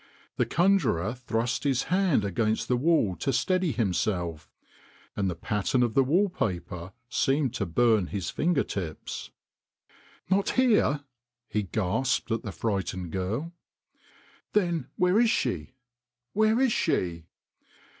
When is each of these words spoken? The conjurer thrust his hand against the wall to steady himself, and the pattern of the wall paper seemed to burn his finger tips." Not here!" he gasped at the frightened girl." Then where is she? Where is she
The 0.37 0.47
conjurer 0.47 1.13
thrust 1.13 1.63
his 1.63 1.83
hand 1.83 2.25
against 2.25 2.67
the 2.67 2.75
wall 2.75 3.15
to 3.17 3.31
steady 3.31 3.71
himself, 3.71 4.49
and 5.15 5.29
the 5.29 5.35
pattern 5.35 5.83
of 5.83 5.93
the 5.93 6.03
wall 6.03 6.27
paper 6.27 6.93
seemed 7.07 7.53
to 7.53 7.67
burn 7.67 8.07
his 8.07 8.31
finger 8.31 8.63
tips." 8.63 9.29
Not 10.31 10.49
here!" 10.57 11.01
he 11.55 11.61
gasped 11.61 12.31
at 12.31 12.41
the 12.41 12.51
frightened 12.51 13.11
girl." 13.11 13.53
Then 14.53 14.87
where 14.95 15.19
is 15.19 15.29
she? 15.29 15.75
Where 16.33 16.59
is 16.59 16.71
she 16.73 17.27